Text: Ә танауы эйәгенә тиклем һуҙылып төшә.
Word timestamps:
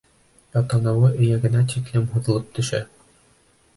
Ә 0.61 0.61
танауы 0.71 1.11
эйәгенә 1.25 1.63
тиклем 1.73 2.09
һуҙылып 2.15 2.49
төшә. 2.59 2.85